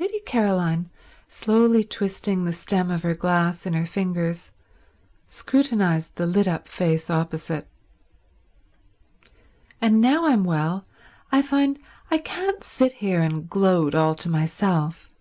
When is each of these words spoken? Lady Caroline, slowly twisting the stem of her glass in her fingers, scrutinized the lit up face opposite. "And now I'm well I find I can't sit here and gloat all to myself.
Lady 0.00 0.18
Caroline, 0.18 0.90
slowly 1.28 1.84
twisting 1.84 2.44
the 2.44 2.52
stem 2.52 2.90
of 2.90 3.04
her 3.04 3.14
glass 3.14 3.64
in 3.64 3.74
her 3.74 3.86
fingers, 3.86 4.50
scrutinized 5.28 6.16
the 6.16 6.26
lit 6.26 6.48
up 6.48 6.66
face 6.66 7.08
opposite. 7.08 7.68
"And 9.80 10.00
now 10.00 10.26
I'm 10.26 10.42
well 10.42 10.82
I 11.30 11.42
find 11.42 11.78
I 12.10 12.18
can't 12.18 12.64
sit 12.64 12.94
here 12.94 13.20
and 13.20 13.48
gloat 13.48 13.94
all 13.94 14.16
to 14.16 14.28
myself. 14.28 15.12